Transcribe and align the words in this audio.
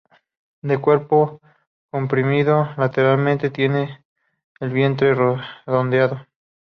De 0.63 0.79
cuerpo 0.81 1.39
comprimido 1.91 2.69
lateralmente, 2.75 3.51
tiene 3.51 4.03
el 4.59 4.71
vientre 4.73 5.13
redondeado. 5.13 6.25